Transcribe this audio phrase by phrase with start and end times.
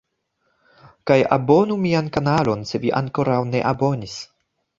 [1.11, 4.19] Kaj abonu mian kanalon se vi ankoraŭ ne abonis